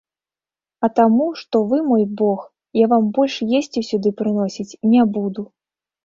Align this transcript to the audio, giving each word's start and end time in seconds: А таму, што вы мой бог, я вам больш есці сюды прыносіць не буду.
А 0.85 0.87
таму, 0.99 1.25
што 1.41 1.59
вы 1.73 1.77
мой 1.89 2.05
бог, 2.21 2.39
я 2.83 2.87
вам 2.93 3.03
больш 3.17 3.35
есці 3.59 3.83
сюды 3.89 4.09
прыносіць 4.23 4.77
не 4.95 5.03
буду. 5.19 5.41